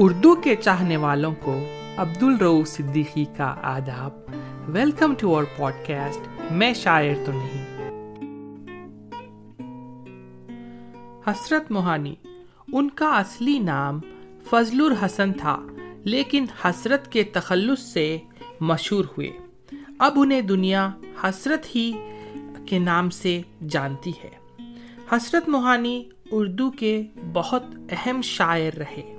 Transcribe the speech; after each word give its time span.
اردو 0.00 0.34
کے 0.34 0.56
چاہنے 0.56 0.96
والوں 0.96 1.34
کو 1.42 1.64
عبد 1.96 2.22
الرو 2.22 2.64
صدیقی 2.64 3.24
کا 3.36 3.54
آداب۔ 3.62 4.10
Welcome 4.66 5.14
to 5.14 5.34
our 5.34 5.44
pod 5.56 5.72
cost 5.86 6.52
میں 6.52 6.74
شاعر 6.74 7.14
تو 7.24 7.32
نہیں۔ 7.32 7.64
حسرت 11.26 11.70
موہانی، 11.70 12.14
ان 12.72 12.90
کا 12.90 13.18
اصلی 13.18 13.58
نام 13.58 14.00
فضل 14.50 14.80
الحسن 14.80 15.32
تھا، 15.32 15.60
لیکن 16.04 16.44
حسرت 16.64 17.12
کے 17.12 17.22
تخلص 17.22 17.80
سے 17.80 18.18
مشہور 18.60 19.04
ہوئے۔ 19.04 19.30
اب 19.98 20.12
انہیں 20.16 20.40
دنیا 20.40 20.90
حسرت 21.24 21.76
ہی 21.76 21.92
کے 22.66 22.78
نام 22.78 23.10
سے 23.10 23.40
جانتی 23.68 24.12
ہے۔ 24.24 24.30
حسرت 25.12 25.48
موہانی 25.48 26.04
اردو 26.30 26.70
کے 26.70 27.02
بہت 27.32 27.62
اہم 27.90 28.20
شاعر 28.22 28.76
رہے۔ 28.76 29.17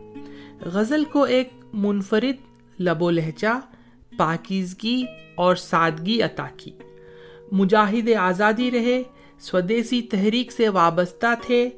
غزل 0.62 1.04
کو 1.04 1.24
ایک 1.24 1.50
منفرد 1.74 2.36
لب 2.80 3.04
و 3.04 3.10
لہجہ، 3.10 3.60
پاکیزگی 4.18 5.04
اور 5.36 5.56
سادگی 5.56 6.22
عطا 6.22 6.48
کی۔ 6.58 6.72
مجاہد 7.52 8.10
آزادی 8.20 8.72
رہے، 8.72 9.04
سودیسی 9.40 10.02
تحریک 10.02 10.52
سے 10.52 10.70
وابستہ 10.70 11.28
تھے۔ 11.42 11.70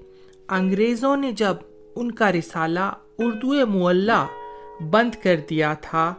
انگریزوں 0.49 1.17
نے 1.17 1.31
جب 1.31 1.55
ان 1.95 2.11
کا 2.11 2.31
رسالہ 2.31 2.93
اردو 3.17 3.67
معلّہ 3.67 4.27
بند 4.89 5.15
کر 5.23 5.35
دیا 5.49 5.73
تھا، 5.73 6.13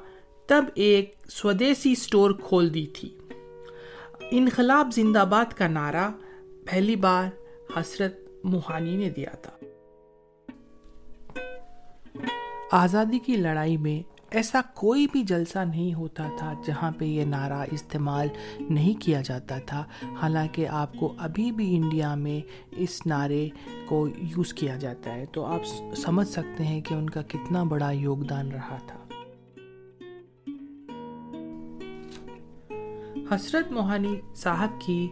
تب 0.47 0.65
ایک 0.75 1.15
سودیسی 1.29 1.93
اسٹور 1.93 2.31
کھول 2.31 2.75
دی 2.75 2.87
تھی۔ 2.87 3.19
انقلاب 4.31 4.89
زندہ 4.95 5.25
باد 5.31 5.53
کا 5.53 5.69
نعرہ 5.69 6.11
پہلی 6.65 6.97
بار 6.97 7.27
حسرت 7.77 8.17
موہانی 8.45 8.97
نے 8.97 9.11
دیا 9.11 9.31
تھا۔ 9.31 9.65
آزادی 12.75 13.19
کی 13.19 13.37
لڑائی 13.37 13.77
میں 13.77 14.13
ایسا 14.31 14.61
کوئی 14.75 15.07
بھی 15.13 15.23
جلسہ 15.23 15.59
نہیں 15.59 15.95
ہوتا 15.95 16.29
تھا 16.39 16.53
جہاں 16.67 16.91
پہ 16.99 17.05
یہ 17.05 17.25
نعرہ 17.25 17.65
استعمال 17.71 18.29
نہیں 18.61 19.03
کیا 19.03 19.21
جاتا 19.21 19.59
تھا۔ 19.59 19.85
حالانکہ 20.23 20.69
آپ 20.69 20.95
کو 20.95 21.15
ابھی 21.19 21.53
بھی 21.53 21.77
انڈیا 21.77 22.15
میں 22.15 22.41
اس 22.71 23.07
نعرے 23.07 23.49
کو 23.87 24.09
یوز 24.09 24.55
کیا 24.55 24.77
جاتا 24.77 25.15
ہے، 25.15 25.27
تو 25.27 25.45
آپ 25.45 25.61
سمجھ 25.97 26.29
سکتے 26.29 26.65
ہیں 26.65 26.81
کہ 26.81 26.95
ان 26.95 27.11
کا 27.11 27.23
کتنا 27.23 27.63
بڑا 27.63 27.91
یوگدان 27.91 28.53
رہا 28.53 28.79
تھا۔ 28.87 28.99
حسرت 33.35 33.73
موہانی 33.73 34.21
صاحب 34.35 34.81
کی 34.87 35.09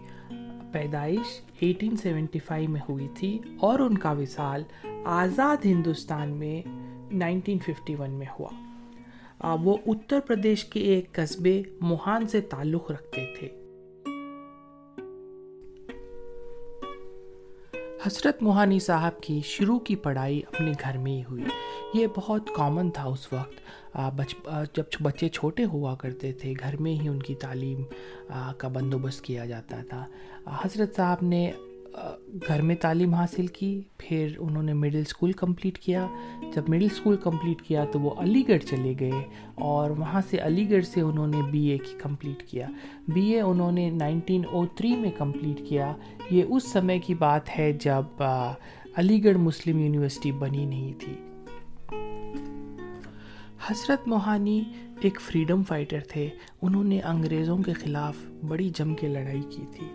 پیدائش 0.72 1.40
1875 1.60 2.66
میں 2.66 2.80
ہوئی 2.88 3.08
تھی 3.14 3.38
اور 3.60 3.78
ان 3.78 3.98
کا 3.98 4.10
وصال 4.10 4.62
آزاد 5.04 5.56
ہندوستان 5.64 6.30
میں 6.30 6.79
1951 7.10 8.10
میں 8.10 8.26
ہوا۔ 8.40 8.48
وہ 9.62 9.76
اتر 9.86 10.20
پردیش 10.26 10.64
کے 10.64 10.80
ایک 10.80 11.12
قصبے 11.12 11.62
موہان 11.80 12.26
سے 12.26 12.40
تعلق 12.40 12.90
رکھتے 12.90 13.34
تھے۔ 13.38 13.48
حسرت 18.06 18.42
موہانی 18.42 18.78
صاحب 18.78 19.20
کی 19.20 19.40
شروع 19.44 19.78
کی 19.78 19.96
پڑھائی 19.96 20.42
اپنے 20.52 20.72
گھر 20.80 20.98
میں 20.98 21.12
ہی 21.12 21.22
ہوئی۔ 21.30 21.44
یہ 21.94 22.06
بہت 22.16 22.50
کامن 22.56 22.90
تھا 22.90 23.04
اس 23.04 23.32
وقت۔ 23.32 23.54
جب 24.76 24.84
بچے 25.02 25.28
چھوٹے 25.28 25.64
ہوا 25.64 25.94
کرتے 25.94 26.32
تھے، 26.32 26.52
گھر 26.60 26.76
میں 26.76 26.92
ہی 26.92 27.08
ان 27.08 27.22
کی 27.22 27.34
تعلیم 27.34 27.82
کا 28.58 28.68
بندوبست 28.68 29.22
کیا 29.22 29.46
جاتا 29.46 29.76
تھا۔ 29.88 30.06
حضرت 30.46 30.96
صاحب 30.96 31.18
نے 31.22 31.52
گھر 32.48 32.62
میں 32.62 32.74
تعلیم 32.74 33.14
حاصل 33.14 33.46
کی، 33.46 33.82
پھر 33.98 34.28
انہوں 34.38 34.62
نے 34.62 34.72
مڈل 34.72 35.00
اسکول 35.00 35.32
کمپلیٹ 35.32 35.78
کیا۔ 35.78 36.06
جب 36.54 36.62
مڈل 36.68 36.88
اسکول 36.92 37.16
کمپلیٹ 37.16 37.62
کیا 37.62 37.84
تو 37.84 38.00
وہ 38.00 38.10
علی 38.18 38.42
گڑھ 38.48 38.62
چلے 38.62 38.94
گئے 39.00 39.22
اور 39.54 39.90
وہاں 39.90 40.20
سے 40.30 40.38
علی 40.38 40.70
گڑھ 40.70 40.84
سے 40.84 41.00
انہوں 41.00 41.26
نے 41.26 41.42
بی 41.50 41.66
اے 41.66 41.78
کی 41.78 41.94
کمپلیٹ 41.98 42.42
کیا۔ 42.42 42.66
بی 43.08 43.30
اے 43.30 43.40
انہوں 43.40 43.72
نے 43.72 43.90
نائنٹین 43.90 44.42
او 44.50 44.66
تھری 44.66 44.96
میں 44.96 45.10
کمپلیٹ 45.18 45.68
کیا۔ 45.68 45.96
یہ 46.30 46.42
اس 46.48 46.72
سمے 46.72 46.98
کی 46.98 47.14
بات 47.14 47.58
ہے 47.58 47.72
جب 47.72 48.22
علی 48.96 49.24
گڑھ 49.24 49.38
مسلم 49.38 49.78
یونیورسٹی 49.78 50.32
بنی 50.32 50.64
نہیں 50.64 50.92
تھی۔ 50.98 51.14
حضرت 53.66 54.08
موہانی 54.08 54.62
ایک 55.00 55.20
فریڈم 55.20 55.62
فائٹر 55.64 56.00
تھے۔ 56.00 56.28
انہوں 56.62 56.84
نے 56.84 57.00
انگریزوں 57.00 57.58
کے 57.58 57.72
خلاف 57.72 58.16
بڑی 58.48 58.70
جم 58.74 58.94
کے 58.94 59.08
لڑائی 59.08 59.42
کی 59.50 59.62
تھی۔ 59.72 59.86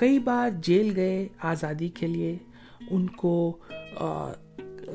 کئی 0.00 0.18
بار 0.18 0.50
جیل 0.62 0.92
گئے 0.96 1.28
آزادی 1.42 1.88
کے 1.88 2.06
لیے، 2.06 2.36
ان 2.90 3.06
کو 3.06 3.56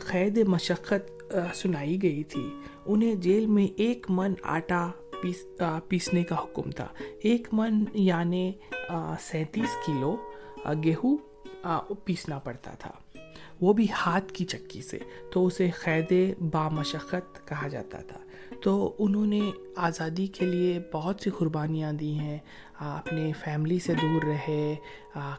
قید 0.07 0.37
مشقت 0.47 1.35
سنائی 1.55 2.01
گئی 2.03 2.23
تھی۔ 2.23 2.45
انہیں 2.85 3.15
جیل 3.15 3.45
میں 3.45 3.67
ایک 3.77 4.05
من 4.09 4.33
آٹا 4.43 4.87
پیس 5.21 5.45
پیسنے 5.89 6.23
کا 6.23 6.35
حکم 6.35 6.71
تھا۔ 6.71 6.87
ایک 7.21 7.47
من 7.51 7.83
یعنی 7.93 8.51
سینتیس 9.19 9.75
کلو 9.85 10.15
گیہوں 10.83 11.17
پیسنا 12.03 12.39
پڑتا 12.39 12.71
تھا۔ 12.71 12.91
وہ 13.61 13.73
بھی 13.73 13.87
ہاتھ 14.05 14.33
کی 14.33 14.45
چکی 14.45 14.81
سے، 14.81 14.99
تو 15.31 15.45
اسے 15.45 15.69
قید 15.83 16.13
بامشقت 16.53 17.47
کہا 17.47 17.67
جاتا 17.67 18.01
تھا۔ 18.01 18.19
تو 18.61 18.95
انہوں 18.99 19.25
نے 19.25 19.39
آزادی 19.75 20.27
کے 20.27 20.45
لیے 20.45 20.79
بہت 20.93 21.21
سی 21.21 21.29
قربانیاں 21.29 21.93
دی 21.93 22.19
ہیں۔ 22.19 22.37
اپنے 22.79 23.31
فیملی 23.31 23.79
سے 23.79 23.93
دور 23.93 24.25
رہے 24.25 24.75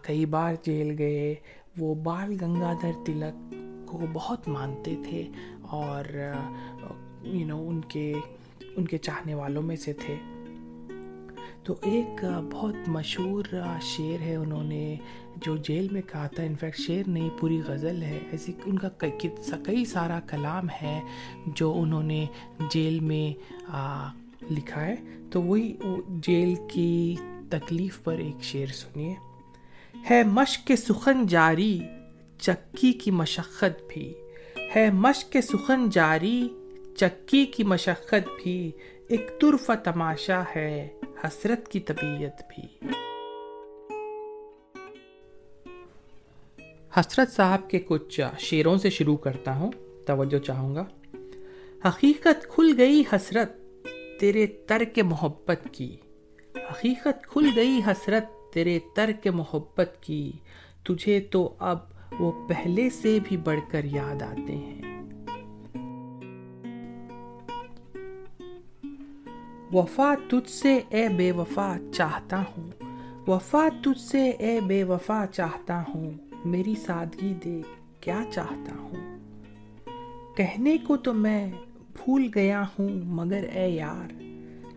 کئی 0.02 0.26
بار 0.26 0.54
جیل 0.62 0.94
گئے۔ 0.98 1.34
وہ 1.78 1.94
بال 1.94 2.36
گنگا 2.42 2.72
دھر 2.80 2.92
تلک 3.06 3.54
کو 3.88 4.00
بہت 4.12 4.48
مانتے 4.48 4.96
تھے 5.08 5.28
اور 5.60 6.04
یو 7.22 7.46
نو 7.46 7.68
ان 7.68 7.80
کے 7.80 8.12
ان 8.76 8.84
کے 8.84 8.98
چاہنے 8.98 9.34
والوں 9.34 9.62
میں 9.62 9.76
سے 9.76 9.92
تھے۔ 9.92 10.16
تو 11.62 11.74
ایک 11.82 12.24
بہت 12.52 12.74
مشہور 12.86 13.44
شعر 13.80 14.22
ہے 14.22 14.36
انہوں 14.36 14.64
نے 14.64 14.96
جو 15.36 15.56
جیل 15.56 15.88
میں 15.92 16.02
کہا 16.02 16.26
تھا 16.26 16.42
انفیکٹ 16.42 16.80
شعر 16.80 17.08
نہیں، 17.08 17.30
پوری 17.40 17.60
غزل 17.66 18.02
ہے۔ 18.02 18.18
ایسی 18.30 18.52
ان 18.66 18.78
کا 18.78 18.88
کئی 19.64 19.84
سارا 19.84 20.20
کلام 20.20 20.68
ہے 20.82 21.00
جو 21.46 21.74
انہوں 21.78 22.02
نے 22.02 22.26
جیل 22.70 23.00
میں 23.00 23.54
لکھا 24.50 24.84
ہے۔ 24.86 24.94
تو 25.30 25.42
وہی 25.42 25.76
جیل 26.08 26.54
کی 26.72 27.16
تکلیف 27.50 28.02
پر 28.04 28.12
ایک 28.12 28.44
شعر 28.44 28.66
سنیے۔ 28.66 29.14
ہے 30.10 30.22
مشق 30.22 30.66
کے 30.66 30.76
سخن 30.76 31.26
جاری، 31.26 31.80
چکی 32.38 32.92
کی 32.92 33.10
مشقت 33.10 33.92
بھی۔ 33.94 34.14
ہے 34.76 34.90
مشق 34.90 35.32
کے 35.32 35.40
سخن 35.40 35.90
جاری، 35.90 36.48
چکی 36.96 37.46
کی 37.46 37.64
مشقت 37.64 38.28
بھی۔ 38.42 38.70
ایک 39.08 39.40
طرف 39.40 39.70
تماشا 39.84 40.42
ہے، 40.56 40.88
حسرت 41.24 41.68
کی 41.68 41.80
طبیعت 41.80 42.42
بھی۔ 42.48 42.88
حسرت 47.00 47.32
صاحب 47.32 47.70
کے 47.70 47.78
کچھ 47.78 48.20
شعروں 48.38 48.78
سے 48.78 48.90
شروع 48.90 49.16
کرتا 49.16 49.56
ہوں، 49.56 49.72
توجہ 50.06 50.38
چاہوں 50.38 50.74
گا۔ 50.74 50.84
حقیقت 51.88 52.46
کھل 52.48 52.74
گئی 52.78 53.02
حسرت 53.12 53.52
تیرے 54.20 54.46
ترک 54.46 54.98
محبت 54.98 55.68
کی۔ 55.72 55.96
حقیقت 56.56 57.26
کھل 57.26 57.48
گئی 57.56 57.80
حسرت 57.86 58.54
تیرے 58.54 58.78
ترک 58.94 59.26
محبت 59.26 59.96
کی۔ 60.00 60.32
تجھے 60.84 61.20
تو 61.20 61.54
اب 61.58 61.78
وہ 62.18 62.48
پہلے 62.48 62.90
سے 62.90 63.18
بھی 63.24 63.36
بڑھ 63.36 63.60
کر 63.70 63.84
یاد 63.84 64.22
آتے 64.22 64.56
ہیں۔ 64.56 64.82
وفا 69.72 70.14
تجھ 70.30 70.50
سے 70.50 70.80
اے 70.88 71.08
بے 71.08 71.32
وفا 71.32 71.76
چاہتا 71.94 72.42
ہوں۔ 72.42 72.70
وفا 73.28 73.68
تجھ 73.84 74.00
سے 74.00 74.30
اے 74.30 74.60
بے 74.60 74.84
وفا 74.84 75.24
چاہتا 75.32 75.82
ہوں۔ 75.88 76.25
میری 76.46 76.74
سادگی 76.74 77.34
دیکھ 77.44 78.02
کیا 78.02 78.20
چاہتا 78.30 78.76
ہوں؟ 78.76 79.18
کہنے 80.36 80.78
کو 80.78 80.96
تو 80.96 81.12
میں 81.12 81.52
بھول 81.92 82.28
گیا 82.34 82.62
ہوں 82.62 82.88
مگر 83.04 83.44
اے 83.52 83.68
یار۔ 83.68 84.22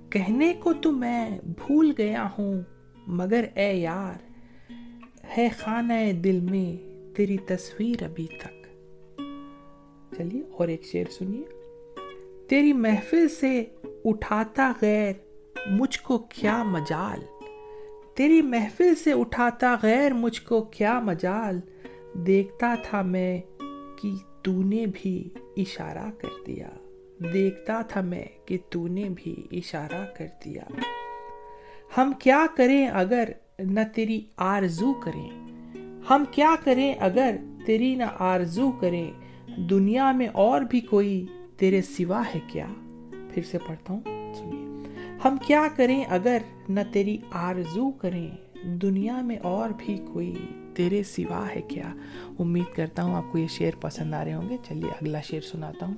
کہنے 0.09 0.53
کو 0.53 0.73
تو 0.73 0.91
میں 0.91 1.39
بھول 1.43 1.91
گیا 1.97 2.27
ہوں 2.37 2.61
مگر 3.07 3.45
اے 3.55 3.73
یار۔ 3.73 4.13
ہے 5.37 5.49
خانہ 5.59 6.11
دل 6.23 6.39
میں 6.39 6.89
تیری 7.17 7.37
تصویر 7.37 8.03
ابھی 8.03 8.27
تک۔ 8.27 8.65
چلیے 10.17 10.43
اور 10.57 10.67
ایک 10.67 10.85
شعر 10.85 11.11
سنیے۔ 11.11 11.43
تیری 12.49 12.73
محفل 12.73 13.29
سے 13.29 13.63
اٹھاتا 14.05 14.71
غیر 14.81 15.13
مجھ 15.65 15.99
کو 15.99 16.17
کیا 16.17 16.63
مجال؟ 16.63 17.19
تیری 18.19 18.41
محفل 18.41 18.95
سے 18.95 19.13
اٹھاتا 19.13 19.75
غیر 19.83 20.13
مجھ 20.13 20.41
کو 20.41 20.61
کیا 20.61 20.99
مجال؟ 20.99 21.59
دیکھتا 22.13 22.75
تھا 22.83 23.01
میں 23.01 23.41
کہ 24.01 24.11
تو 24.41 24.63
نے 24.63 24.85
بھی 24.93 25.29
اشارہ 25.57 26.11
کر 26.17 26.43
دیا۔ 26.47 26.69
دیکھتا 27.33 27.81
تھا 27.81 28.01
میں 28.01 28.25
کہ 28.45 28.57
تو 28.69 28.87
نے 28.87 29.09
بھی 29.15 29.35
اشارہ 29.51 30.05
کر 30.17 30.27
دیا۔ 30.45 30.63
ہم 31.97 32.11
کیا 32.19 32.45
کریں 32.55 32.87
اگر 32.87 33.29
نہ 33.59 33.79
تیری 33.95 34.21
آرزو 34.37 34.93
کریں؟ 34.93 35.29
ہم 36.09 36.23
کیا 36.31 36.55
کریں 36.63 36.93
اگر 36.99 37.35
تیری 37.65 37.95
نہ 37.95 38.03
آرزو 38.19 38.71
کریں؟ 38.71 39.11
دنیا 39.57 40.11
میں 40.11 40.27
اور 40.27 40.61
بھی 40.61 40.79
کوئی 40.79 41.25
تیرے 41.57 41.81
سوا 41.81 42.21
ہے 42.35 42.39
کیا؟ 42.47 42.67
پھر 43.33 43.41
سے 43.43 43.57
پڑھتا 43.67 43.93
ہوں۔ 43.93 44.18
ہم 45.25 45.37
کیا 45.47 45.67
کریں 45.75 46.03
اگر 46.09 46.37
نہ 46.69 46.79
تیری 46.91 47.17
آرزو 47.31 47.91
کریں؟ 47.91 48.31
دنیا 48.63 49.21
میں 49.21 49.37
اور 49.37 49.69
بھی 49.77 49.99
کوئی 50.13 50.35
تیرے 50.75 51.03
سوا 51.03 51.47
ہے 51.55 51.61
کیا؟ 51.61 51.93
امید 52.39 52.75
کرتا 52.75 53.03
ہوں 53.03 53.15
آپ 53.15 53.23
کو 53.31 53.37
یہ 53.37 53.47
شعر 53.47 53.75
پسند 53.81 54.13
آ 54.13 54.25
رہے 54.25 54.33
ہوں 54.33 54.49
گے۔ 54.49 54.57
چلیے، 54.67 54.89
اگلا 54.89 55.21
شعر 55.21 55.41
سناتا 55.41 55.85
ہوں۔ 55.85 55.93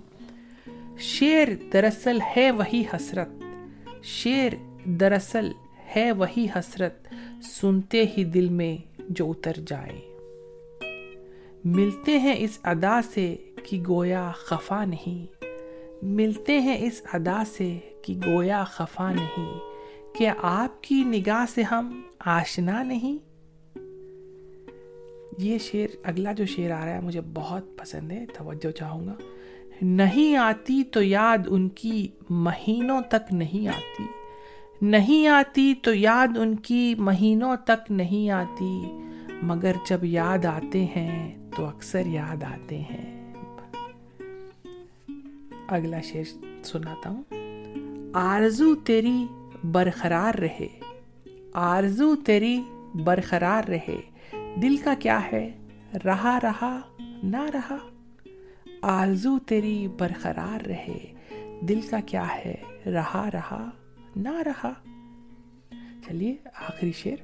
شعر 0.98 1.48
دراصل 1.74 2.20
ہے 2.38 2.52
وہی 2.52 2.84
حسرت۔ 2.94 3.30
شعر 4.04 4.56
دراصل 4.86 5.52
ہے 5.96 6.12
وہی 6.12 6.48
حسرت۔ 6.56 7.08
سنتے 7.44 8.04
ہی 8.18 8.24
دل 8.24 8.50
میں 8.50 8.78
جو 9.10 9.30
اتر 9.30 9.54
جائے۔ 9.68 10.18
ملتے 11.64 12.20
ہیں 12.20 12.36
اس 12.38 12.60
ادا 12.64 13.00
سے 13.14 13.36
کہ 13.70 13.84
گویا 13.88 14.32
خفا 14.36 14.86
نہیں۔ 14.86 15.44
ملتے 16.02 16.60
ہیں 16.60 16.78
اس 16.78 17.02
ادا 17.14 17.44
سے 17.52 17.78
کہ 18.04 18.16
گویا 18.26 18.64
خفا 18.64 19.12
نہیں 19.12 19.60
کیا 20.16 20.34
آپ 20.42 20.84
کی 20.84 21.04
نگاہ 21.04 21.46
سے 21.54 21.64
ہم 21.64 22.02
آشنا 22.20 22.84
نہیں۔ 22.84 23.18
یہ 25.38 25.58
شعر، 25.58 25.96
اگلا 26.04 26.32
جو 26.32 26.46
شعر 26.46 26.72
آ 26.72 26.86
رہا 26.86 26.96
ہے، 26.96 27.00
مجھے 27.00 27.22
بہت 27.34 27.78
پسند 27.78 28.12
ہے، 28.12 28.26
توجہ 28.38 28.72
چاہوں 28.72 29.08
گا۔ 29.08 29.14
نہیں 29.82 30.36
آتی 30.36 30.84
تو 30.84 31.04
یاد 31.04 31.38
ان 31.48 31.70
کی 31.70 32.08
مہینوں 32.30 33.02
تک 33.02 33.34
نہیں 33.34 33.68
آتی۔ 33.68 34.04
نہیں 34.82 35.28
آتی 35.28 35.74
تو 35.76 35.94
یاد 35.94 36.38
ان 36.38 36.56
کی 36.56 36.96
مہینوں 36.98 37.56
تک 37.66 37.92
نہیں 37.92 38.30
آتی۔ 38.30 38.82
مگر 39.42 39.72
جب 39.90 40.06
یاد 40.06 40.46
آتے 40.46 40.86
ہیں 40.86 41.38
تو 41.56 41.66
اکثر 41.66 42.06
یاد 42.06 42.44
آتے 42.44 42.80
ہیں۔ 42.80 43.34
اگلا 45.68 46.02
شعر 46.02 46.46
سناتا 46.64 47.10
ہوں۔ 47.10 47.41
آرزو 48.14 48.76
تیری 48.76 49.26
برقرار 49.64 50.38
رہے۔ 50.38 50.68
آرزو 51.54 52.16
تیری 52.16 52.62
برقرار 52.94 53.70
رہے۔ 53.70 53.98
دل 54.62 54.78
کا 54.78 54.94
کیا 55.00 55.32
ہے؟ 55.32 55.52
رہا 56.06 56.40
رہا، 56.44 56.80
نہ 57.24 57.46
رہا۔ 57.54 57.78
آرزو 58.82 59.40
تیری 59.40 59.88
برقرار 59.88 60.66
رہے۔ 60.66 61.14
دل 61.62 61.82
کا 61.82 62.00
کیا 62.06 62.28
ہے؟ 62.36 62.56
رہا 62.86 63.30
رہا، 63.34 63.70
نہ 64.16 64.42
رہا۔ 64.46 64.74
چلیے، 66.08 66.36
آخری 66.46 66.92
شیر 66.92 67.16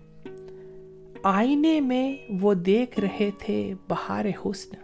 آئینے 1.23 1.79
میں 1.79 2.15
وہ 2.41 2.53
دیکھ 2.53 2.99
رہے 2.99 3.29
تھے 3.39 3.73
بہار 3.89 4.25
حسن۔ 4.25 4.75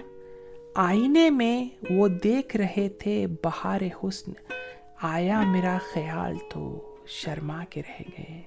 آئینے 0.75 1.29
میں 1.29 1.65
وہ 1.89 2.07
دیکھ 2.07 2.57
رہے 2.57 2.89
تھے 2.89 3.27
بہار 3.43 3.81
حسن۔ 4.03 4.31
آیا 5.05 5.41
میرا 5.41 5.77
خیال 5.93 6.35
تو 6.51 6.95
شرما 7.07 7.63
کے 7.69 7.81
رہ 7.81 8.01
گئے؟ 8.17 8.41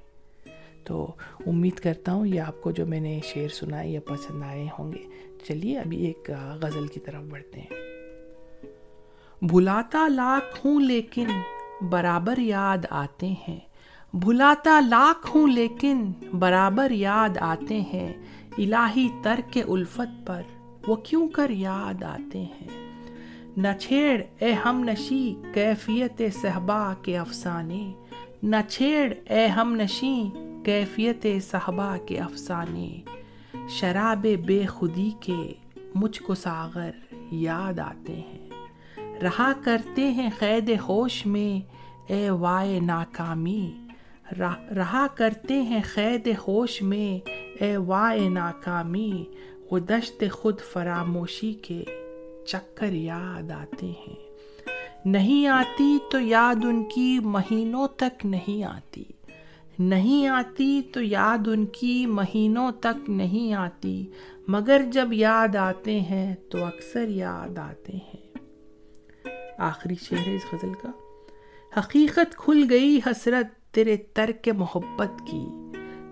تو 0.85 1.15
امید 1.47 1.75
کرتا 1.75 2.13
ہوں 2.13 2.27
یہ 2.27 2.41
آپ 2.41 2.63
کو 2.63 2.71
جو 2.71 2.87
میں 2.87 3.01
نے 3.01 3.21
شعر 3.25 3.49
سنائے 3.49 3.91
یا 3.91 4.01
پسند 4.01 4.43
آئے 4.43 4.69
ہوں 4.79 4.93
گے۔ 4.93 5.07
چلیے 5.49 5.79
ابھی 5.79 6.05
ایک 6.05 6.31
غزل 6.61 6.87
کی 6.87 7.01
طرف 7.01 7.23
بڑھتے 7.23 7.61
ہیں۔ 7.61 7.71
بھلاتا 9.43 10.09
لاکھ 10.09 10.67
ہوں 10.67 10.81
لیکن 10.81 11.27
برابر 11.91 12.39
یاد 12.39 12.87
آتے 12.91 13.35
ہیں۔ 13.49 13.61
بھلاتا 14.13 14.81
لاکھ 14.81 15.37
ہوں 15.37 15.47
لیکن 15.47 16.13
برابر 16.39 16.91
یاد 16.91 17.39
آتے 17.41 17.81
ہیں۔ 17.81 18.13
الہی 18.59 19.09
ترک 19.23 19.59
الفت 19.69 20.27
پر 20.27 20.43
وہ 20.87 20.97
کیوں 20.97 21.29
کر 21.29 21.51
یاد 21.51 22.03
آتے 22.03 22.39
ہیں؟ 22.39 22.96
نہ 23.57 23.69
چھیڑ 23.81 24.23
اے 24.39 24.53
ہم 24.53 24.85
نشی 24.85 25.35
کیفیت 25.55 26.23
صحبا 26.33 26.95
کے 27.03 27.19
افسانے۔ 27.19 27.93
نہ 28.43 28.57
چھیڑ 28.69 29.15
اے 29.25 29.47
ہم 29.47 29.75
نشی 29.75 30.25
کیفیت 30.65 31.27
صحبا 31.43 31.97
کے 32.07 32.19
افسانے۔ 32.19 33.01
شراب 33.69 34.27
بے 34.47 34.67
خودی 34.67 35.11
کے 35.21 35.53
مجھ 35.95 36.23
کو 36.23 36.35
ساغر 36.35 36.91
یاد 37.31 37.79
آتے 37.79 38.15
ہیں۔ 38.15 38.49
رہا 39.23 39.53
کرتے 39.65 40.11
ہیں 40.11 40.31
قید 40.39 40.71
ہوش 40.89 41.27
میں 41.27 41.71
اے 42.13 42.31
وائے 42.31 42.81
ناکامی۔ 42.81 43.73
رہا 44.77 45.07
کرتے 45.15 45.63
ہیں 45.63 45.81
قید 45.95 46.29
ہوش 46.49 46.83
میں 46.83 47.31
اے 47.61 47.77
وائے 47.77 48.29
ناکامی۔ 48.29 49.25
وہ 49.71 49.79
دشت 49.79 50.25
خود 50.33 50.61
فراموشی 50.73 51.53
کے 51.53 51.85
چکر 52.47 52.93
یاد 52.93 53.51
آتے 53.51 53.87
ہیں۔ 53.87 54.27
نہیں 55.05 55.47
آتی 55.47 55.99
تو 56.11 56.21
یاد 56.21 56.65
ان 56.65 56.85
کی 56.85 57.19
مہینوں 57.25 57.89
تک 57.89 58.27
نہیں 58.27 58.65
آتی۔ 58.65 59.05
نہیں 59.79 60.29
آتی 60.29 60.83
تو 60.83 61.03
یاد 61.03 61.49
ان 61.49 61.67
کی 61.67 62.07
مہینوں 62.07 62.73
تک 62.73 63.11
نہیں 63.11 63.53
آتی۔ 63.53 64.07
مگر 64.49 64.83
جب 64.93 65.13
یاد 65.13 65.57
آتے 65.57 66.01
ہیں 66.01 66.35
تو 66.35 66.65
اکثر 66.65 67.09
یاد 67.09 67.59
آتے 67.59 67.93
ہیں۔ 67.93 68.39
آخری 69.59 69.95
شعر 69.95 70.29
اس 70.29 70.53
غزل 70.53 70.73
کا۔ 70.83 70.91
حقیقت 71.81 72.37
کھل 72.37 72.67
گئی 72.71 73.01
حسرت 73.07 73.75
تیرے 73.75 73.97
ترک 73.97 74.49
محبت 74.49 75.23
کی۔ 75.31 75.47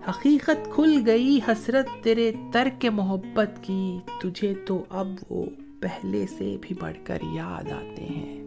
حقیقت 0.09 0.69
کھل 0.71 1.03
گئی 1.05 1.39
حسرت 1.47 2.03
تیرے 2.03 2.31
ترک 2.53 2.85
محبت 2.85 3.59
کی۔ 3.61 3.97
تجھے 4.21 4.53
تو 4.53 4.83
اب 4.89 5.07
وہ 5.29 5.45
پہلے 5.85 6.25
سے 6.27 6.57
بھی 6.61 6.75
بڑھ 6.79 6.97
کر 7.03 7.17
یاد 7.33 7.71
آتے 7.71 8.01
ہیں۔ 8.01 8.45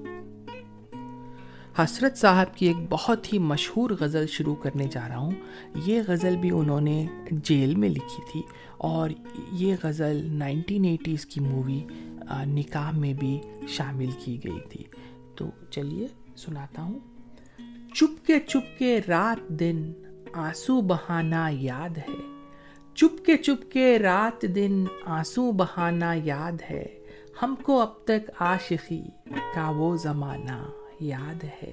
حسرت 1.79 2.19
صاحب 2.19 2.56
کی 2.56 2.67
ایک 2.67 2.76
بہت 2.90 3.32
ہی 3.32 3.38
مشہور 3.38 3.90
غزل 4.00 4.26
شروع 4.26 4.55
کرنے 4.55 4.85
جا 4.85 5.08
رہا 5.08 5.19
ہوں۔ 5.19 5.31
یہ 5.87 6.02
غزل 6.06 6.37
بھی 6.37 6.50
انہوں 6.50 6.81
نے 6.81 7.06
جیل 7.31 7.75
میں 7.75 7.88
لکھی 7.88 8.23
تھی 8.32 8.43
اور 8.76 9.11
یہ 9.52 9.76
غزل 9.82 10.26
نائنٹین 10.31 10.85
ایٹیز 10.85 11.26
کی 11.26 11.40
مووی 11.40 11.85
نکاح 12.46 12.90
میں 12.90 13.12
بھی 13.12 13.40
شامل 13.69 14.11
کی 14.25 14.40
گئی 14.44 14.61
تھی۔ 14.70 14.85
تو 15.35 15.46
چلیے 15.70 16.06
سناتا 16.37 16.82
ہوں۔ 16.82 16.99
چپ 17.94 18.26
کے 18.26 18.40
چپ 18.40 18.79
کے 18.79 19.00
رات 19.08 19.49
دن 19.49 19.93
آنسو 20.32 20.81
بہانا 20.81 21.49
یاد 21.52 21.99
ہے۔ 21.99 22.38
چپ 22.94 23.25
کے 23.25 23.37
چپ 23.37 23.73
کے 23.73 23.99
رات 23.99 24.43
دن 24.43 24.85
آنسو 25.06 25.52
بہانا 25.52 26.14
یاد 26.25 26.52
ہے۔ 26.70 26.98
ہم 27.43 27.55
کو 27.62 27.81
اب 27.81 28.05
تک 28.05 28.31
عاشقی 28.40 29.02
کا 29.55 29.70
وہ 29.70 29.96
زمانہ 29.96 30.70
یاد 31.00 31.45
ہے۔ 31.45 31.73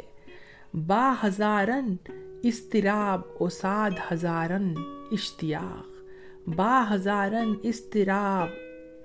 با 0.73 1.13
ہزارن 1.23 1.95
استراب 2.43 3.21
اساد 3.39 3.91
ہزارن 4.11 4.73
اشتیاق۔ 5.11 5.85
با 6.47 6.85
ہزارن 6.91 7.53
استراب 7.63 8.47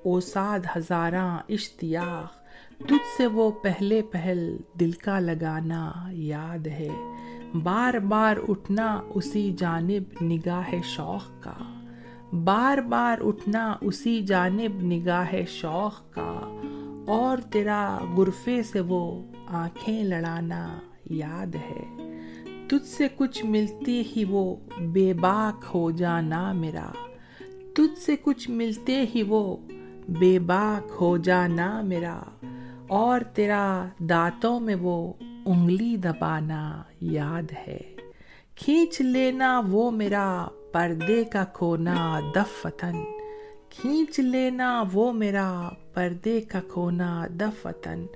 اوساد 0.05 0.59
ہزاراں 0.76 1.38
اشتیاق۔ 1.49 2.40
تجھ 2.83 3.07
سے 3.17 3.26
وہ 3.26 3.50
پہلے 3.50 4.02
پہل 4.02 4.57
دل 4.81 4.93
کا 4.93 5.19
لگانا 5.19 5.93
یاد 6.11 6.67
ہے۔ 6.67 6.88
بار 7.62 7.95
بار 7.95 8.37
اٹھنا 8.49 9.00
اسی 9.14 9.55
جانب 9.59 10.25
نگاہ 10.25 10.75
شوق 10.85 11.43
کا۔ 11.43 11.80
بار 12.33 12.79
بار 12.79 13.19
اٹھنا 13.25 13.77
اسی 13.81 14.21
جانب 14.21 14.83
نگاہ 14.83 15.35
شوق 15.49 16.15
کا، 16.15 16.57
اور 17.07 17.39
تیرا 17.39 17.99
غرفے 18.17 18.63
سے 18.63 18.81
وہ 18.81 19.23
آنکھیں 19.47 20.05
لڑانا 20.05 20.79
یاد 21.11 21.55
ہے۔ 21.55 21.85
تجھ 22.69 22.87
سے 22.87 23.09
کچھ 23.17 23.47
ملتی 23.47 24.03
ہی 24.17 24.25
وہ 24.29 24.57
بے 24.81 25.13
باک 25.13 25.65
ہو 25.75 25.91
جانا 25.91 26.53
میرا۔ 26.53 26.91
تجھ 27.75 27.99
سے 27.99 28.17
کچھ 28.23 28.51
ملتے 28.51 29.05
ہی 29.15 29.23
وہ 29.29 29.57
بے 30.09 30.39
باک 30.39 30.93
ہو 31.01 31.17
جانا 31.17 31.81
میرا۔ 31.81 32.21
اور 32.89 33.21
تیرا 33.21 33.85
دانتوں 33.99 34.61
میں 34.61 34.75
وہ 34.75 35.13
انگلی 35.47 35.97
دبانا 35.97 36.83
یاد 37.01 37.53
ہے۔ 37.69 37.81
کھینچ 38.57 39.01
لینا 39.01 39.63
وہ 39.69 39.91
میرا 39.91 40.49
پردے 40.73 41.25
کا 41.25 41.45
کھونا 41.45 42.21
دفتن 42.37 43.05
کھینچ 43.71 44.21
لینا 44.21 44.85
وہ 44.93 45.12
میرا 45.12 45.69
پردے 45.95 46.41
کا 46.41 46.61
کھونا 46.69 47.27
دفتن 47.41 48.07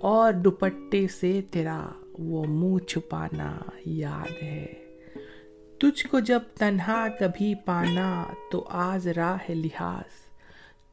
اور 0.00 0.32
دوپٹے 0.32 1.08
سے 1.08 1.40
تیرا 1.50 1.88
وہ 2.18 2.44
منہ 2.44 2.78
چھپانا 2.78 3.56
یاد 3.86 4.42
ہے۔ 4.42 4.66
تجھ 5.80 6.06
کو 6.06 6.20
جب 6.20 6.40
تنہا 6.58 7.06
کبھی 7.20 7.54
پانا 7.54 8.24
تو 8.50 8.64
آز 8.68 9.08
راہ 9.08 9.50
لحاظ۔ 9.50 10.26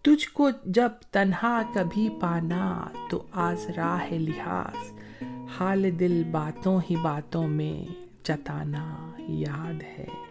تجھ 0.02 0.30
کو 0.30 0.50
جب 0.66 0.90
تنہا 1.12 1.62
کبھی 1.74 2.10
پانا 2.22 2.86
تو 3.10 3.24
آز 3.32 3.70
راہ 3.78 4.14
لحاظ۔ 4.14 5.00
حال 5.58 6.00
دل 6.00 6.24
باتوں 6.32 6.80
ہی 6.90 6.96
باتوں 6.96 7.48
میں 7.48 7.94
جتانا 8.24 9.12
یاد 9.18 9.84
ہے۔ 9.98 10.23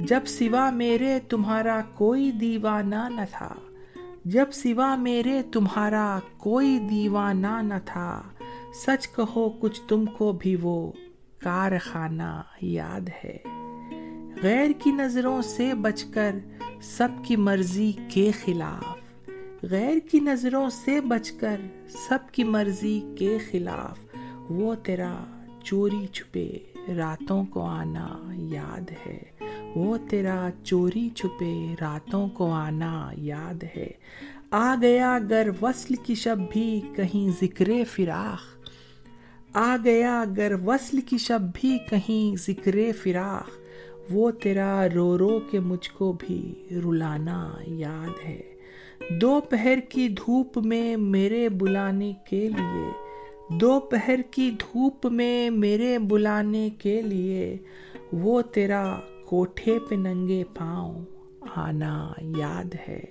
جب 0.00 0.20
سوا 0.26 0.70
میرے 0.70 1.18
تمہارا 1.28 1.80
کوئی 1.94 2.30
دیوانہ 2.30 3.08
نہ 3.08 3.20
تھا، 3.30 3.54
جب 4.24 4.46
سوا 4.52 4.96
میرے 4.96 5.42
تمہارا 5.52 6.18
کوئی 6.36 6.78
دیوانہ 6.78 7.62
نہ 7.62 7.74
تھا، 7.84 8.22
سچ 8.86 9.08
کہو 9.08 9.48
کچھ 9.50 9.80
تم 9.88 10.04
کو 10.04 10.32
بھی 10.32 10.56
وہ 10.62 10.92
کارخانہ 11.38 12.42
یاد 12.60 13.08
ہے۔ 13.24 13.36
غیر 14.42 14.70
کی 14.78 14.90
نظروں 14.90 15.42
سے 15.42 15.74
بچ 15.74 16.04
کر 16.04 16.36
سب 16.82 17.08
کی 17.24 17.36
مرضی 17.36 17.92
کے 18.08 18.30
خلاف، 18.44 19.28
غیر 19.62 19.98
کی 20.10 20.20
نظروں 20.20 20.70
سے 20.70 21.00
بچ 21.00 21.30
کر 21.30 21.60
سب 21.88 22.18
کی 22.32 22.44
مرضی 22.44 23.00
کے 23.18 23.38
خلاف 23.50 23.98
وہ 24.50 24.74
تیرا 24.74 25.14
چوری 25.64 26.06
چھپے 26.06 26.58
راتوں 26.96 27.44
کو 27.44 27.62
آنا 27.62 28.08
یاد 28.32 28.90
ہے۔ 29.06 29.49
وہ 29.76 29.96
تیرا 30.08 30.48
چوری 30.64 31.08
چھپے 31.14 31.74
راتوں 31.80 32.28
کو 32.28 32.50
آنا 32.50 33.10
یاد 33.16 33.64
ہے۔ 33.76 33.86
آ 34.50 34.74
گیا 34.82 35.18
گر 35.30 35.48
وصل 35.62 35.94
کی 35.94 36.14
شب 36.14 36.38
بھی 36.50 36.80
کہیں 36.96 37.30
ذکر 37.40 37.70
فراق 37.90 38.66
آ 39.56 39.76
گیا 39.84 40.24
گر 40.36 40.52
وصل 40.66 41.00
کی 41.00 41.18
شب 41.18 41.40
بھی 41.54 41.78
کہیں 41.90 42.36
ذکر 42.42 42.76
فراق 43.02 43.50
وہ 44.10 44.30
تیرا 44.30 44.86
رو 44.94 45.18
رو 45.18 45.40
کے 45.50 45.60
مجھ 45.60 45.90
کو 45.90 46.16
بھی 46.18 46.54
رلانا 46.70 47.54
یاد 47.66 48.28
ہے۔ 48.28 48.40
دوپہر 49.10 49.78
کی 49.88 50.08
دھوپ 50.08 50.58
میں 50.58 50.96
میرے 50.96 51.48
بلانے 51.48 52.12
کے 52.30 52.48
لیے۔ 52.48 52.90
دوپہر 53.48 54.20
کی 54.30 54.50
دھوپ 54.50 55.06
میں 55.06 55.50
میرے 55.50 55.98
بلانے 55.98 56.70
کے 56.78 57.02
لیے۔ 57.02 57.56
وہ 58.12 58.42
تیرا 58.42 59.00
کوٹھے 59.30 59.78
پہ 59.78 59.94
ننگے 59.94 60.44
پاؤں، 60.44 61.04
آنا 61.56 62.12
یاد 62.18 62.74
ہے۔ 62.88 63.04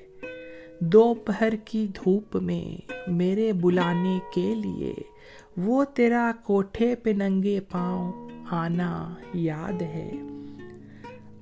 دوپہر 0.80 1.56
کی 1.66 1.88
دھوپ 1.88 2.36
میں 2.36 2.92
میرے 3.08 3.54
بلانے 3.54 4.20
کے 4.34 4.56
لیے 4.56 4.94
وہ 5.58 5.84
تیرا 5.84 6.32
کوٹھے 6.44 6.96
پہ 6.96 7.10
ننگے 7.10 7.60
پاؤں، 7.60 8.30
آنا 8.50 9.14
یاد 9.34 9.82
ہے۔ 9.82 10.12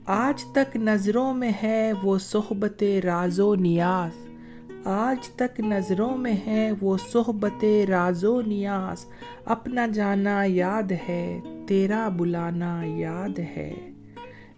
آج 0.05 0.43
تک 0.43 0.77
نظروں 0.77 1.33
میں 1.33 1.51
ہے 1.63 1.93
وہ 2.03 2.17
صحبت 2.17 2.83
راز 3.03 3.39
و 3.39 3.55
نیاز۔ 3.55 4.27
آج 4.85 5.29
تک 5.29 5.59
نظروں 5.59 6.17
میں 6.17 6.37
ہے 6.47 6.71
وہ 6.81 6.97
صحبت 7.11 7.65
راز 7.89 8.23
و 8.23 8.41
نیاز۔ 8.41 9.05
اپنا 9.45 9.87
جانا 9.87 10.43
یاد 10.45 10.91
ہے، 11.09 11.39
تیرا 11.67 12.09
بلانا 12.09 12.81
یاد 12.83 13.39
ہے۔ 13.39 13.91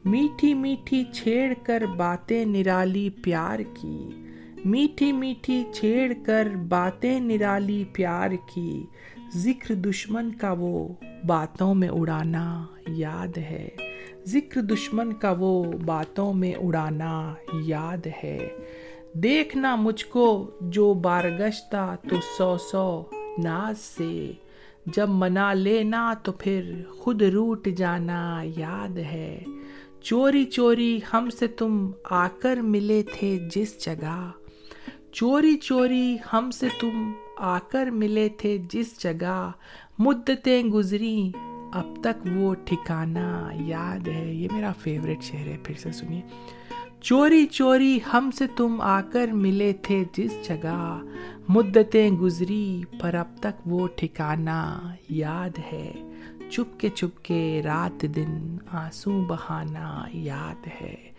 میٹھی 0.06 0.53
میٹھی 0.53 1.03
چھیڑ 1.13 1.53
کر 1.63 1.84
باتیں 1.98 2.46
نرالی 2.46 3.10
پیار 3.10 3.60
کی۔ 3.60 4.10
میٹھی 4.65 5.12
میٹھی 5.12 5.63
چھیڑ 5.74 6.13
کر 6.25 6.48
باتیں 6.68 7.20
نرالی 7.20 7.84
پیار 7.94 8.29
کی۔ 8.53 8.86
ذکر 9.36 9.74
دشمن 9.75 10.32
کا 10.32 10.56
وہ 10.60 10.88
باتوں 11.27 11.75
میں 11.75 11.89
اڑانا 11.89 12.65
یاد 12.88 13.38
ہے۔ 13.38 13.70
ذکر 14.25 14.62
دشمن 14.62 15.13
کا 15.13 15.36
وہ 15.39 15.63
باتوں 15.63 16.34
میں 16.34 16.53
اڑانا 16.53 17.34
یاد 17.63 18.08
ہے۔ 18.24 18.48
دیکھنا 19.13 19.75
مجھ 19.75 20.06
کو 20.06 20.51
جو 20.62 20.94
بارگشتہ 20.94 21.96
تو 22.10 22.15
سو 22.38 22.58
سو 22.58 23.03
ناز 23.44 23.77
سے۔ 23.77 24.32
جب 24.86 25.10
منا 25.10 25.53
لینا 25.53 26.13
تو 26.24 26.32
پھر 26.32 26.82
خود 26.98 27.22
روٹ 27.22 27.68
جانا 27.68 28.44
یاد 28.58 28.98
ہے۔ 28.98 29.44
چوری 30.01 30.46
چوری 30.46 31.00
ہم 31.13 31.29
سے 31.29 31.48
تم 31.48 31.91
آ 32.03 32.27
کر 32.27 32.58
ملے 32.58 33.03
تھے 33.13 33.39
جس 33.56 33.86
جگہ۔ 33.86 34.32
چوری 35.12 35.58
چوری 35.58 36.18
ہم 36.34 36.51
سے 36.51 36.68
تم 36.79 37.12
آ 37.38 37.60
کر 37.60 37.88
ملے 37.88 38.29
تھے 38.29 38.58
جس 38.70 39.00
جگہ۔ 39.00 39.51
مدتیں 40.00 40.63
گزری 40.63 41.32
اب 41.74 42.03
تک 42.03 42.27
وہ 42.36 42.56
ٹھکانا 42.65 43.50
یاد 43.53 44.08
ہے۔ 44.08 44.34
یہ 44.34 44.48
میرا 44.51 44.72
فیوریٹ 44.79 45.24
شہر 45.24 45.48
ہے، 45.48 45.58
پھر 45.63 45.75
سے 45.75 45.91
سنیے۔ 45.91 46.22
چوری 47.01 47.46
چوری 47.46 48.00
ہم 48.13 48.29
سے 48.32 48.48
تم 48.56 48.82
آ 48.82 49.01
کر 49.01 49.27
ملے 49.27 49.74
تھے 49.74 50.03
جس 50.13 50.34
جگہ۔ 50.44 51.01
مدتیں 51.48 52.12
گزری 52.12 52.82
پر 53.00 53.13
اب 53.13 53.27
تک 53.39 53.62
وہ 53.65 53.88
ٹھکانا 53.96 54.94
یاد 55.10 55.60
ہے۔ 55.72 56.09
چپ 56.50 56.79
کے 56.79 56.89
چپ 56.89 57.25
کے 57.25 57.62
رات 57.63 58.01
دن 58.01 58.58
آنسو 58.72 59.25
بہانا 59.27 60.06
یاد 60.13 60.68
ہے۔ 60.82 61.12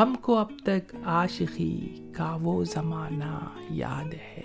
ہم 0.00 0.14
کو 0.22 0.38
اب 0.38 0.52
تک 0.64 0.94
عاشقی 1.04 1.98
کا 2.16 2.38
وہ 2.42 2.64
زمانہ 2.64 3.38
یاد 3.70 4.14
ہے۔ 4.14 4.42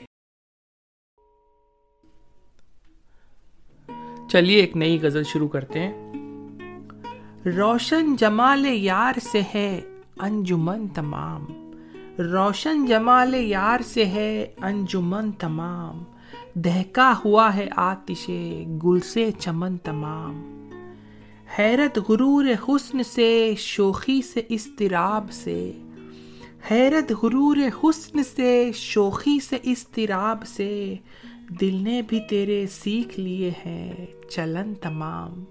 چلیے 4.29 4.59
ایک 4.59 4.77
نئی 4.77 4.99
غزل 5.01 5.23
شروع 5.23 5.47
کرتے 5.47 5.79
ہیں۔ 5.79 6.13
روشن 7.45 8.15
جمال 8.15 8.65
یار 8.65 9.19
سے 9.19 9.41
ہے 9.55 9.81
انجمن 10.19 10.87
تمام۔ 10.87 11.45
روشن 12.17 12.85
جمال 12.85 13.33
یار 13.33 13.79
سے 13.85 14.05
ہے 14.05 14.53
انجمن 14.61 15.31
تمام۔ 15.31 16.03
دہکا 16.55 17.13
ہوا 17.25 17.55
ہے 17.55 17.69
آتش 17.75 18.29
گل 18.83 18.99
سے 18.99 19.29
چمن 19.39 19.77
تمام۔ 19.77 20.69
حیرت 21.59 21.99
غرور 22.09 22.45
حسن 22.67 23.03
سے، 23.03 23.53
شوخی 23.57 24.21
سے 24.21 24.41
استراب 24.49 25.31
سے۔ 25.31 25.71
حیرت 26.71 27.13
غرور 27.23 27.57
حسن 27.83 28.23
سے، 28.23 28.71
شوخی 28.75 29.39
سے 29.39 29.57
استراب 29.63 30.47
سے۔ 30.47 30.95
دل 31.61 31.77
نے 31.81 32.01
بھی 32.01 32.19
تیرے 32.29 32.65
سیکھ 32.71 33.19
لیے 33.19 33.51
ہیں 33.65 34.05
چلن 34.29 34.73
تمام۔ 34.73 35.43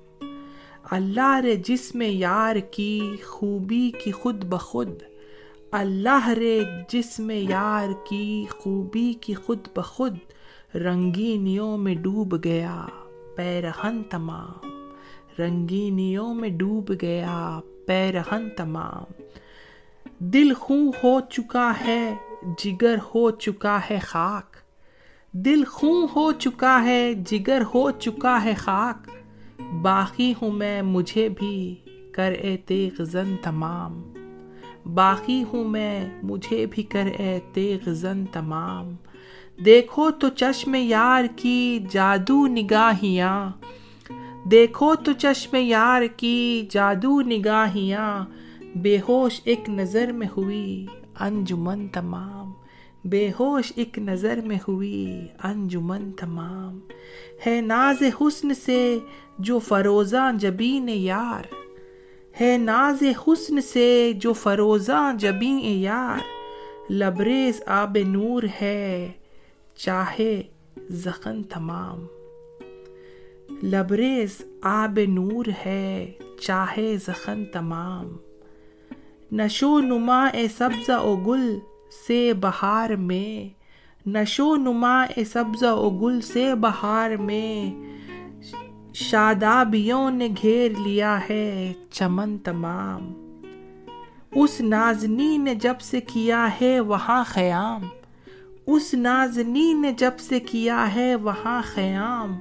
اللہ 0.91 1.41
رے 1.45 1.57
جس 1.57 1.95
میں 1.95 2.09
یار 2.09 2.57
کی 2.57 3.01
خوبی 3.25 3.91
کی 4.05 4.13
خود 4.13 4.45
بخود۔ 4.45 5.03
اللہ 5.73 6.29
رے 6.29 6.61
جس 6.93 7.21
میں 7.21 7.45
یار 7.49 7.89
کی 8.07 8.45
خوبی 8.51 9.13
کی 9.21 9.35
خود 9.35 9.69
بخود۔ 9.77 10.17
رنگینیوں 10.75 11.79
میں 11.79 11.95
ڈوب 11.95 12.45
گیا 12.45 12.87
پیرہن 13.37 14.03
تمام 14.03 14.89
رنگینیوں 15.39 16.35
میں 16.35 16.49
ڈوب 16.49 16.93
گیا 17.03 17.61
پیرہن 17.87 18.49
تمام 18.57 19.23
دل 20.19 20.55
خوں 20.55 20.93
ہو 21.05 21.21
چکا 21.21 21.73
ہے، 21.85 22.15
جگر 22.59 22.97
ہو 23.15 23.31
چکا 23.31 23.81
ہے 23.91 23.99
خاک۔ 23.99 24.57
دل 25.33 25.65
خوں 25.65 26.07
ہو 26.17 26.33
چکا 26.33 26.85
ہے، 26.85 27.15
جگر 27.15 27.63
ہو 27.75 27.91
چکا 27.91 28.45
ہے 28.45 28.55
خاک۔ 28.55 29.11
باقی 29.83 30.35
ہوں 30.43 30.53
میں، 30.53 30.83
مجھے 30.83 31.29
بھی 31.29 31.75
کر 32.13 32.33
اے 32.41 32.57
تیغ 32.57 33.03
زن 33.03 33.37
تمام۔ 33.43 34.13
باقی 34.95 35.45
ہوں 35.53 35.69
میں، 35.69 36.09
مجھے 36.23 36.67
بھی 36.71 36.83
کر 36.83 37.07
اے 37.19 37.41
تیغ 37.53 37.91
زن 37.93 38.25
تمام۔ 38.33 38.95
دیکھو 39.65 40.11
تو 40.11 40.29
چشم 40.29 40.75
یار 40.75 41.25
کی 41.37 41.79
جادو 41.91 42.47
نگاہیاں۔ 42.47 43.51
دیکھو 44.49 44.95
تو 44.95 45.13
چشم 45.13 45.57
یار 45.61 46.03
کی 46.17 46.67
جادو 46.71 47.21
نگاہیاں۔ 47.21 48.25
بے 48.75 48.99
ہوش 49.09 49.41
ایک 49.45 49.69
نظر 49.69 50.13
میں 50.13 50.27
ہوئی 50.37 50.87
انجمن 51.21 51.89
تمام۔ 51.89 52.53
بے 53.05 53.31
ہوش 53.41 53.73
ایک 53.77 53.99
نظر 53.99 54.39
میں 54.45 54.59
ہوئی 54.69 55.27
انجمن 55.45 56.13
تمام۔ 56.13 56.81
ہے 57.47 57.61
ناز 57.61 58.03
حسن 58.21 58.55
سے 58.55 58.99
جو 59.39 59.59
فروزاں 59.59 60.33
جبین 60.33 60.89
یار۔ 60.89 61.43
ہے 62.41 62.57
ناز 62.57 63.03
حسن 63.03 63.61
سے 63.61 64.13
جو 64.17 64.33
فروزاں 64.33 65.13
جبین 65.19 65.61
یار۔ 65.63 66.19
لبریز 66.93 67.63
آب 67.67 67.99
نور 68.07 68.43
ہے 68.61 69.11
چاہے 69.85 70.43
زخن 70.91 71.43
تمام۔ 71.43 72.07
لبریز 73.63 74.43
آب 74.63 75.01
نور 75.09 75.45
ہے، 75.67 76.13
چاہے 76.41 76.97
زخن 76.97 77.45
تمام۔ 77.45 78.17
نشو 79.33 79.81
نما 79.81 80.27
اے 80.27 80.49
سبز 80.49 80.91
و 80.91 81.17
گل 81.17 81.59
سے 82.07 82.33
بہار 82.33 82.91
میں۔ 82.91 83.49
نشو 84.09 84.57
نما 84.57 85.03
اے 85.03 85.25
سبز 85.25 85.63
و 85.63 85.91
گل 85.91 86.21
سے 86.21 86.55
بہار 86.55 87.11
میں۔ 87.11 87.75
شادابیوں 88.95 90.11
نے 90.11 90.29
گھیر 90.43 90.71
لیا 90.79 91.21
ہے 91.31 91.73
چمن 91.91 92.39
تمام۔ 92.39 93.13
اس 94.35 94.61
نازنی 94.61 95.37
نے 95.37 95.55
جب 95.55 95.81
سے 95.81 96.01
کیا 96.01 96.49
ہے 96.61 96.81
وہاں 96.81 97.25
خیام۔ 97.27 97.81
اس 98.67 98.95
نازنی 98.95 99.73
نے 99.73 99.93
جب 99.93 100.11
سے 100.19 100.41
کیا 100.41 100.95
ہے 100.95 101.17
وہاں 101.17 101.63
خیام، 101.65 102.39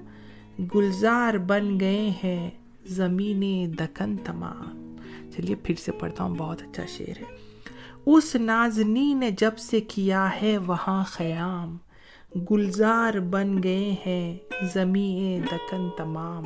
گلزار 0.76 1.34
بن 1.34 1.80
گئے 1.80 2.12
ہیں 2.24 2.50
زمین 2.86 3.74
دکن 3.80 4.18
تمام۔ 4.18 4.96
چلیے 5.36 5.56
پھر 5.56 5.76
سے 5.76 5.92
پڑھتا 5.92 6.24
ہوں، 6.24 6.36
بہت 6.36 6.62
اچھا 6.62 6.84
شعر 6.88 7.20
ہے۔ 7.20 7.38
اس 8.06 8.36
نازنی 8.36 9.14
نے 9.14 9.32
جب 9.32 9.58
سے 9.58 9.82
کیا 9.82 10.42
ہے 10.42 10.58
وہاں 10.58 11.04
خیام، 11.08 11.78
گلزار 12.52 13.20
بن 13.20 13.64
گئے 13.64 13.96
ہیں 14.06 14.38
زمین 14.74 15.42
دکن 15.52 15.90
تمام۔ 15.98 16.44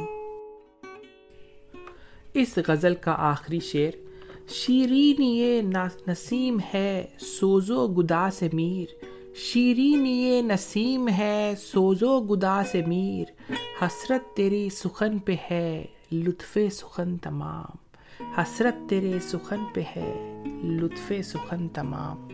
اس 2.34 2.60
غزل 2.68 2.96
کا 2.96 3.12
آخری 3.12 3.60
شعر 3.60 3.98
شیرین 4.48 5.24
یہ 5.24 5.62
نسیم 6.08 6.58
ہے 6.74 7.06
سوزو 7.20 7.88
گدا 7.88 8.32
سے 8.32 8.48
میر۔ 8.54 9.15
شیرین 9.38 10.08
یہ 10.08 10.42
نسیم 10.42 11.08
ہے، 11.08 11.54
سوزو 11.60 12.20
گدا 12.22 12.62
سے 12.72 12.82
میر، 12.88 13.54
حسرت 13.82 14.36
تیری 14.36 14.70
سخن 14.70 15.20
پہ 15.20 15.36
ہے، 15.52 15.86
لطف 16.12 16.58
سخن 16.72 17.18
تمام۔ 17.18 17.76
حسرت 18.38 18.90
تیرے 18.90 19.20
سخن 19.22 19.64
پہ 19.74 19.82
ہے، 19.96 20.44
لطف 20.64 21.14
سخن 21.24 21.68
تمام۔ 21.68 22.28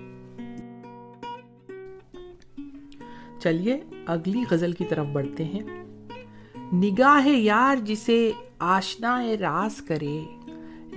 چلیے، 3.40 3.80
اگلی 4.06 4.44
غزل 4.52 4.72
کی 4.72 4.86
طرف 4.86 5.06
بڑھتے 5.06 5.44
ہیں۔ 5.44 5.84
نگاہ 6.74 7.28
یار 7.28 7.76
جسے 7.76 8.32
آشنا 8.60 9.24
راز 9.40 9.82
کرے، 9.82 10.24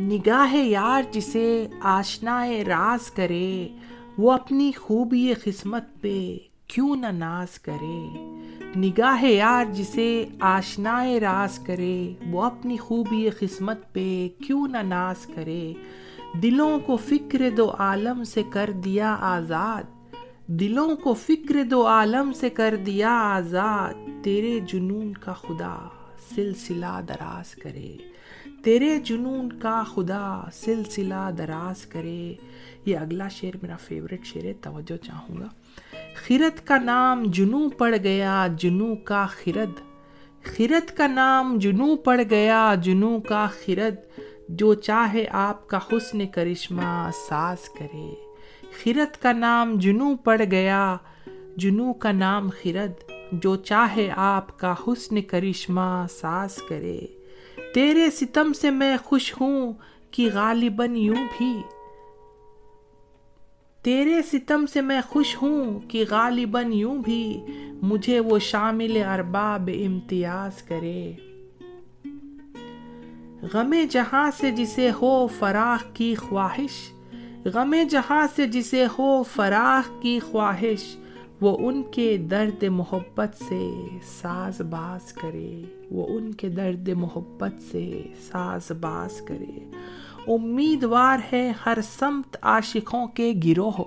نگاہ 0.01 0.55
یار 0.55 1.03
جسے 1.11 1.67
آشنا 1.81 2.47
راز 2.67 3.11
کرے 3.11 3.69
وہ 4.19 4.33
اپنی 4.33 4.73
خوبی 4.73 5.33
قسمت 5.45 5.83
پہ 6.01 6.39
کیوں 6.67 6.97
نہ 6.97 7.07
ناز 7.07 7.59
کرے۔ 7.59 8.09
نگاہ 8.77 9.25
یار 9.25 9.65
جسے 9.73 10.25
آشنا 10.41 11.05
راز 11.21 11.59
کرے، 11.59 12.13
وہ 12.31 12.43
اپنی 12.43 12.77
خوبی 12.77 13.31
قسمت 13.31 13.93
پہ 13.93 14.29
کیوں 14.47 14.69
نہ 14.69 14.77
ناز 14.77 15.27
کرے۔ 15.27 15.73
دلوں 16.43 16.79
کو 16.79 16.97
فکر 16.97 17.51
دو 17.57 17.71
عالم 17.79 18.25
سے 18.25 18.43
کر 18.51 18.71
دیا 18.85 19.17
آزاد۔ 19.21 19.83
دلوں 20.47 20.97
کو 20.97 21.15
فکر 21.15 21.63
دو 21.71 21.87
عالم 21.87 22.33
سے 22.33 22.51
کر 22.51 22.77
دیا 22.87 23.11
آزاد۔ 23.11 24.25
تیرے 24.25 24.61
جنون 24.61 25.13
کا 25.13 25.33
خدا 25.33 25.89
سلسلہ 26.35 27.01
دراز 27.09 27.55
کرے۔ 27.55 27.97
تیرے 28.65 28.99
جنون 29.05 29.53
کا 29.53 29.83
خدا 29.83 30.45
سلسلہ 30.53 31.31
دراز 31.39 31.87
کرے۔ 31.87 32.35
یہ 32.87 32.99
اگلا 32.99 33.29
شعر 33.29 33.57
میرا 33.63 33.77
فیوریٹ 33.77 34.25
شعر 34.25 34.45
ہے، 34.45 34.53
توجہ 34.61 34.97
چاہوں 35.05 35.37
گا۔ 35.37 35.47
خرد 36.15 36.67
کا 36.67 36.79
نام 36.79 37.23
جنو 37.27 37.69
پڑ 37.69 37.95
گیا 38.03 38.47
جنو 38.59 38.95
کا 38.97 39.27
خرد۔ 39.27 39.81
خرد 40.45 40.97
کا 40.97 41.07
نام 41.07 41.59
جنو 41.59 41.97
پڑ 41.97 42.21
گیا 42.31 42.75
جنو 42.83 43.21
کا 43.21 43.47
خرد۔ 43.47 44.21
جو 44.49 44.75
چاہے 44.75 45.25
آپ 45.31 45.69
کا 45.69 45.79
حسن 45.93 46.27
کرشمہ 46.27 47.11
ساز 47.29 47.69
کرے۔ 47.69 48.15
خرد 48.85 49.23
کا 49.23 49.33
نام 49.33 49.75
جنو 49.79 50.17
پڑ 50.17 50.41
گیا 50.51 50.97
جنو 51.57 51.93
کا 51.93 52.13
نام 52.13 52.51
خرد۔ 52.51 53.13
جو 53.33 53.57
چاہے 53.57 54.11
آپ 54.17 54.59
کا 54.59 54.75
حسن 54.87 55.23
کرشمہ 55.23 56.07
ساز 56.11 56.55
کرے۔ 56.69 57.01
تیرے 57.75 58.11
ستم 58.11 58.53
سے 58.53 58.71
میں 58.71 58.97
خوش 59.05 59.35
ہوں 59.41 59.73
کہ 60.11 60.29
غالباً 60.35 60.97
یوں 60.97 61.25
بھی۔ 61.39 61.55
تیرے 63.85 64.23
ستم 64.23 64.65
سے 64.73 64.81
میں 64.81 65.01
خوش 65.09 65.37
ہوں 65.43 65.81
کہ 65.81 66.05
غالباً 66.11 66.73
یوں 66.73 67.03
بھی 67.03 67.41
مجھے 67.83 68.21
وہ 68.21 68.39
شامل 68.39 69.03
ارباب 69.07 69.71
امتیاز 69.87 70.63
کرے۔ 70.63 71.13
غم 73.53 73.75
جہاں 73.91 74.31
سے 74.37 74.51
جسے 74.51 74.91
ہو 75.03 75.27
فراخ 75.27 75.85
کی 75.95 76.15
خواہش، 76.15 76.93
غم 77.45 77.75
جہاں 77.91 78.27
سے 78.37 78.47
جسے 78.47 78.87
ہو 78.99 79.23
فراخ 79.23 80.03
کی 80.03 80.19
خواہش، 80.19 80.97
وہ 81.41 81.69
ان 81.69 81.83
کے 81.83 82.17
درد 82.17 82.63
محبت 82.63 83.43
سے 83.49 83.71
ساز 84.03 84.61
باز 84.61 85.13
کرے۔ 85.13 85.63
وہ 85.91 86.19
ان 86.19 86.33
کے 86.33 86.49
درد 86.49 86.89
محبت 86.89 87.55
سے 87.73 88.03
ساز 88.21 88.73
باز 88.81 89.21
کرے۔ 89.21 89.71
امیدوار 90.27 91.19
ہے 91.33 91.53
ہر 91.67 91.79
سمت 91.83 92.37
عاشقوں 92.43 93.07
کے 93.07 93.33
گروہ۔ 93.45 93.85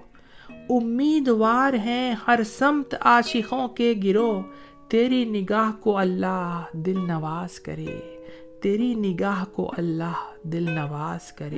امیدوار 0.69 1.73
ہے 1.73 2.15
ہر 2.28 2.39
سمت 2.43 2.95
عاشقوں 3.02 3.67
کے 3.67 3.93
گروہ۔ 4.04 4.41
تیری 4.88 5.26
نگاہ 5.26 5.71
کو 5.82 5.97
اللہ 5.97 6.62
دل 6.73 6.97
نواز 7.08 7.60
کرے۔ 7.60 8.00
تیری 8.62 8.95
نگاہ 8.95 9.45
کو 9.45 9.73
اللہ 9.78 10.32
دل 10.43 10.63
نواز 10.63 11.32
کرے۔ 11.32 11.58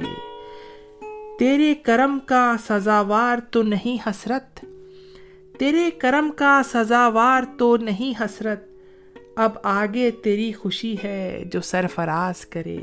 تیرے 1.39 1.75
کرم 1.75 2.19
کا 2.25 2.55
سزاوار 2.69 3.37
تو 3.51 3.63
نہیں 3.63 4.09
حسرت۔ 4.09 4.65
تیرے 5.59 5.89
کرم 5.91 6.31
کا 6.35 6.61
سزاوار 6.65 7.43
تو 7.57 7.77
نہیں 7.77 8.21
حسرت۔ 8.21 8.63
اب 9.35 9.51
آگے 9.63 10.11
تیری 10.11 10.53
خوشی 10.53 10.95
ہے 11.03 11.43
جو 11.53 11.61
سرفراز 11.61 12.45
کرے۔ 12.45 12.77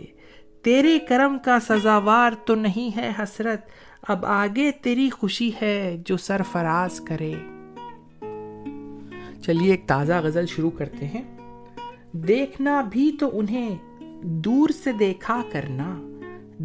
تیرے 0.66 0.98
کرم 0.98 1.38
کا 1.44 1.58
سزاوار 1.60 2.32
تو 2.44 2.54
نہیں 2.54 2.96
ہے 2.96 3.12
حسرت، 3.18 3.66
اب 4.08 4.26
آگے 4.26 4.70
تیری 4.70 5.10
خوشی 5.10 5.50
ہے 5.62 6.02
جو 6.06 6.16
سرفراز 6.16 7.00
کرے۔ 7.00 7.34
چلیے، 9.42 9.70
ایک 9.70 9.86
تازہ 9.86 10.12
غزل 10.22 10.46
شروع 10.46 10.70
کرتے 10.70 11.06
ہیں۔ 11.06 11.22
دیکھنا 12.12 12.80
بھی 12.80 13.16
تو 13.20 13.38
انہیں، 13.38 13.76
دور 14.22 14.68
سے 14.68 14.92
دیکھا 14.92 15.42
کرنا۔ 15.52 15.96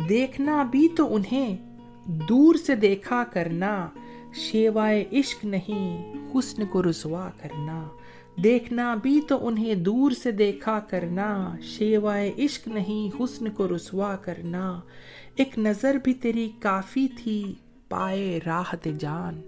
دیکھنا 0.09 0.63
بھی 0.63 0.87
تو 0.97 1.15
انہیں، 1.15 1.57
دور 2.05 2.55
سے 2.55 2.75
دیکھا 2.75 3.23
کرنا۔ 3.23 3.87
شیوائے 4.33 5.05
عشق 5.11 5.45
نہیں، 5.45 6.13
حسن 6.35 6.65
کو 6.65 6.83
رسوا 6.83 7.29
کرنا۔ 7.41 7.87
دیکھنا 8.35 8.95
بھی 8.95 9.21
تو 9.27 9.47
انہیں 9.47 9.75
دور 9.75 10.11
سے 10.11 10.31
دیکھا 10.31 10.79
کرنا، 10.79 11.55
شیوائے 11.61 12.31
عشق 12.37 12.67
نہیں 12.67 13.23
حسن 13.23 13.49
کو 13.49 13.67
رسوا 13.75 14.15
کرنا۔ 14.15 14.79
ایک 15.35 15.59
نظر 15.59 15.95
بھی 16.03 16.13
تیری 16.13 16.51
کافی 16.59 17.07
تھی، 17.07 17.53
پائے 17.89 18.39
راحت 18.45 18.87
جان۔ 18.99 19.41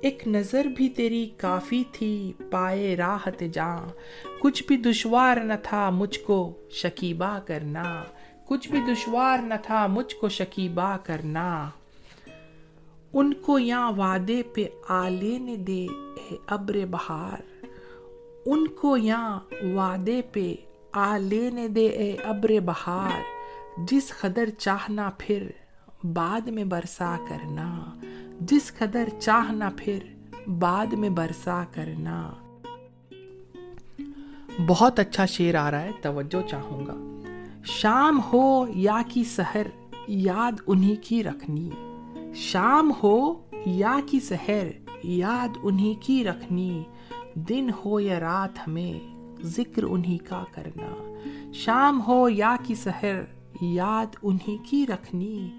ایک 0.00 0.28
نظر 0.28 0.64
بھی 0.64 0.88
تیری 0.88 1.30
کافی 1.36 1.84
تھی، 1.92 2.32
پائے 2.50 2.96
راحت 2.96 3.42
جان۔ 3.52 3.88
کچھ 4.40 4.64
بھی 4.68 4.76
دشوار 4.76 5.36
نہ 5.36 5.52
تھا 5.62 5.90
مجھ 5.90 6.20
کو 6.20 6.52
شکیبہ 6.70 7.38
کرنا۔ 7.38 8.04
کچھ 8.44 8.68
بھی 8.68 8.78
دشوار 8.80 9.38
نہ 9.38 9.54
تھا 9.62 9.86
مجھ 9.86 10.14
کو 10.14 10.28
شکیبہ 10.28 10.96
کرنا۔ 11.02 11.70
ان 13.12 13.34
کو 13.34 13.58
یہاں 13.58 13.92
وعدے 13.92 14.42
پہ 14.54 14.64
آلینے 14.88 15.56
دے، 15.56 15.86
اے 15.92 16.36
ابر 16.46 16.86
بہار۔ 16.90 17.57
ان 18.50 18.66
کو 18.68 18.96
یہاں 18.96 19.40
وعدے 19.74 20.22
پہ 20.32 20.54
آلینے 20.92 21.68
دے 21.68 21.86
اے 21.86 22.16
ابر 22.24 22.60
بہار، 22.64 23.20
جس 23.78 24.12
قدر 24.20 24.48
چاہنا 24.58 25.10
پھر 25.18 25.50
بعد 26.04 26.40
میں 26.40 26.64
برسا 26.64 27.16
کرنا، 27.28 27.84
جس 28.40 28.72
قدر 28.78 29.08
چاہنا 29.20 29.70
پھر 29.76 29.98
بعد 30.46 30.86
میں 30.86 31.08
برسا 31.08 31.64
کرنا۔ 31.74 32.32
بہت 34.66 34.98
اچھا 34.98 35.26
شعر 35.26 35.54
آ 35.54 35.70
رہا 35.70 35.80
ہے، 35.80 35.90
توجہ 36.02 36.48
چاہوں 36.48 36.86
گا۔ 36.86 36.94
شام 37.64 38.20
ہو 38.32 38.66
یا 38.68 39.02
کی 39.08 39.24
سحر، 39.24 39.66
یاد 40.08 40.52
انہی 40.66 40.96
کی 40.96 41.24
رکھنی۔ 41.24 41.70
شام 42.34 42.92
ہو 43.02 43.34
یا 43.66 43.96
کی 44.06 44.20
سحر، 44.20 44.66
یاد 45.02 45.58
انہی 45.62 45.94
کی 46.00 46.24
رکھنی۔ 46.24 46.82
دن 47.38 47.70
ہو 47.84 48.00
یا 48.00 48.20
رات 48.20 48.68
ہمیں 48.68 49.16
ذکر 49.42 49.82
انہی 49.82 50.18
کا 50.18 50.44
کرنا۔ 50.54 51.14
شام 51.52 52.02
ہو 52.08 52.28
یا 52.28 52.56
کی 52.66 52.74
سحر، 52.74 53.20
یاد 53.60 54.16
انہی 54.22 54.56
کی 54.70 54.86
رکھنی۔ 54.86 55.50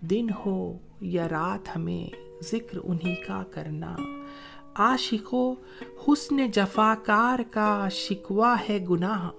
دن 0.00 0.26
ہو 0.46 0.78
یا 1.00 1.28
رات 1.28 1.76
ہمیں 1.76 2.16
ذکر 2.44 2.78
انہی 2.84 3.14
کا 3.14 3.42
کرنا۔ 3.50 3.96
عاشقو، 4.74 5.52
حسن 6.08 6.50
جفاکار 6.50 7.38
کا 7.50 7.88
شکوا 7.90 8.56
ہے 8.68 8.84
گناہ۔ 8.90 9.30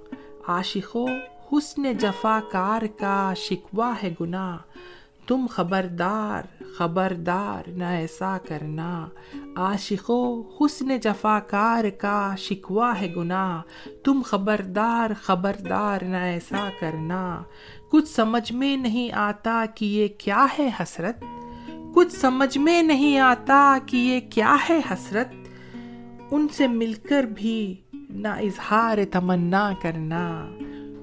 عاشقو، 0.47 1.07
حسن 1.51 1.93
جفاکار 1.93 2.81
کا 2.99 3.33
شکوا 3.35 3.93
ہے 4.03 4.13
گناہ۔ 4.21 4.57
تم 5.27 5.45
خبردار 5.49 6.63
خبردار، 6.77 7.69
نہ 7.69 7.83
ایسا 7.83 8.37
کرنا۔ 8.47 9.07
عاشقو، 9.55 10.41
حسن 10.41 10.97
جفاکار 10.99 11.83
کا 11.97 12.35
شکوا 12.37 12.99
ہے 13.01 13.15
گناہ۔ 13.15 13.61
تم 14.03 14.21
خبردار 14.25 15.09
خبردار، 15.21 16.03
نہ 16.03 16.15
ایسا 16.15 16.69
کرنا۔ 16.79 17.43
کچھ 17.91 18.09
سمجھ 18.09 18.53
میں 18.53 18.77
نہیں 18.77 19.11
آتا 19.11 19.65
کہ 19.75 19.85
یہ 19.85 20.07
کیا 20.17 20.45
ہے 20.59 20.69
حسرت۔ 20.79 21.23
کچھ 21.93 22.13
سمجھ 22.13 22.57
میں 22.57 22.83
نہیں 22.83 23.19
آتا 23.19 23.77
کہ 23.85 23.97
یہ 23.97 24.31
کیا 24.31 24.55
ہے 24.69 24.79
حسرت۔ 24.91 25.27
ان 26.31 26.47
سے 26.53 26.67
مل 26.67 26.93
کر 26.93 27.23
بھی 27.23 27.75
نہ 28.09 28.27
اظہار 28.27 28.97
تمنا 29.11 29.71
کرنا۔ 29.81 30.49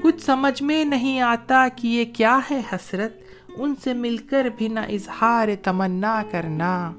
کچھ 0.03 0.23
سمجھ 0.23 0.63
میں 0.63 0.85
نہیں 0.85 1.21
آتا 1.21 1.69
کہ 1.77 1.89
یہ 1.89 2.05
کیا 2.05 2.39
ہے 2.51 2.63
حسرت۔ 2.73 3.24
ان 3.57 3.75
سے 3.85 3.95
مل 3.95 4.17
کر 4.17 4.45
بھی 4.45 4.69
نہ 4.69 4.81
اظہار 4.81 5.49
تمنا 5.63 6.23
کرنا۔ 6.31 6.93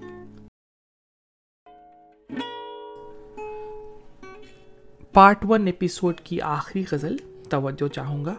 پارٹ 5.13 5.45
ون 5.49 5.65
ایپیسوڈ 5.65 6.21
کی 6.21 6.41
آخری 6.41 6.83
غزل، 6.91 7.15
توجہ 7.49 7.87
چاہوں 7.87 8.25
گا۔ 8.25 8.35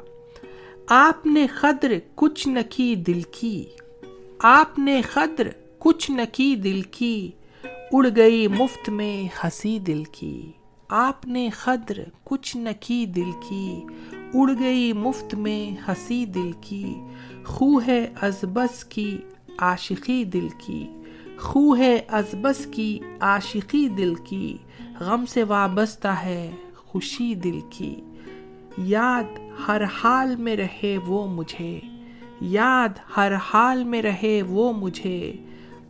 آپ 0.86 1.26
نے 1.26 1.46
قدر 1.60 1.92
کچھ 2.14 2.48
نہ 2.48 2.58
کی 2.70 2.94
دل 2.94 3.22
کی۔ 3.22 3.64
آپ 4.38 4.78
نے 4.78 5.02
قدر 5.12 5.48
کچھ 5.78 6.10
نہ 6.10 6.22
کی 6.32 6.56
دل 6.56 6.82
کی۔ 6.82 7.30
اڑ 7.92 8.06
گئی 8.16 8.48
مفت 8.48 8.88
میں 8.88 9.28
ہنسی 9.44 9.78
دل 9.78 10.04
کی۔ 10.04 10.52
آپ 10.88 11.26
نے 11.26 11.48
قدر 11.64 11.98
کچھ 12.24 12.56
نہ 12.56 12.68
کی 12.80 13.06
دل 13.06 13.30
کی، 13.48 13.84
اڑ 14.34 14.50
گئی 14.60 14.92
مفت 14.92 15.34
میں 15.34 15.76
ہنسی 15.88 16.26
دل 16.26 16.50
کی۔ 16.60 16.94
خو 17.44 17.80
ہے 17.86 18.12
ازبس 18.22 18.84
کی 18.84 19.18
عاشقی 19.58 20.24
دل 20.24 20.48
کی۔ 20.58 20.88
خو 21.38 21.76
ہے 21.76 22.00
ازبس 22.08 22.66
کی 22.66 22.98
عاشقی 23.20 23.88
دل 23.88 24.14
کی۔ 24.14 24.56
غم 25.00 25.26
سے 25.26 25.42
وابستہ 25.42 26.08
ہے 26.08 26.50
خوشی 26.76 27.34
دل 27.34 27.60
کی۔ 27.70 28.00
یاد 28.78 29.38
ہر 29.68 29.82
حال 29.84 30.36
میں 30.36 30.56
رہے 30.56 30.98
وہ 31.06 31.26
مجھے۔ 31.26 31.80
یاد 32.40 32.88
ہر 33.16 33.32
حال 33.34 33.84
میں 33.84 34.02
رہے 34.02 34.42
وہ 34.42 34.72
مجھے۔ 34.72 35.36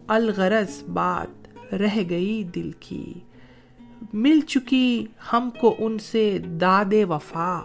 الغرض 0.08 0.82
بات 0.82 1.48
رہ 1.74 1.98
گئی 2.10 2.42
دل 2.44 2.70
کی۔ 2.80 3.14
مل 4.12 4.40
چکی 4.40 5.06
ہم 5.32 5.50
کو 5.60 5.74
ان 5.78 5.98
سے 5.98 6.38
داد 6.38 6.92
وفا۔ 7.08 7.60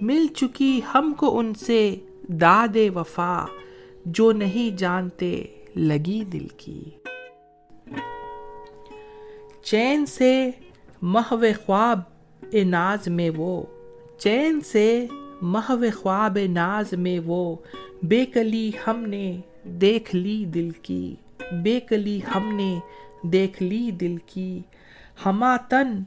مل 0.00 0.26
چکی 0.36 0.80
ہم 0.94 1.12
کو 1.16 1.38
ان 1.38 1.54
سے 1.54 1.96
داد 2.28 2.76
وفا۔ 2.94 3.44
جو 4.04 4.32
نہیں 4.32 4.76
جانتے 4.76 5.44
لگی 5.76 6.24
دل 6.24 6.48
کی۔ 6.48 6.84
چین 9.62 10.06
سے 10.06 10.50
محو 11.02 11.44
خواب 11.66 12.00
ناز 12.64 13.08
میں 13.08 13.30
وہ۔ 13.36 13.62
چین 14.18 14.60
سے 14.60 15.06
محو 15.42 15.84
خواب 15.94 16.38
ناز 16.50 16.92
میں 16.92 17.20
وہ۔ 17.24 17.56
بے 18.02 18.26
کلی 18.26 18.70
ہم 18.86 19.00
نے 19.00 19.40
دیکھ 19.64 20.16
لی 20.16 20.44
دل 20.44 20.70
کی۔ 20.70 21.14
بے 21.62 21.80
کلی 21.80 22.20
ہم 22.34 22.56
نے 22.56 22.78
دیکھ 23.22 23.62
لی 23.62 23.90
دل 23.90 24.16
کی۔ 24.26 24.60
ہما 25.26 25.56
تن 25.56 26.02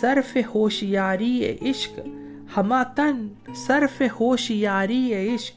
صرف 0.00 0.38
ہوشیاری 0.54 1.56
عشق 1.62 2.00
ہما 2.56 2.82
تن 2.82 3.28
صرف 3.54 4.02
ہوشیاری 4.20 5.14
عشق۔ 5.14 5.54